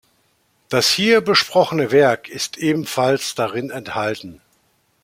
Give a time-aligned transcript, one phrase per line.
[0.69, 4.41] Das hier besprochene Werk ist ebenfalls darin enthalten.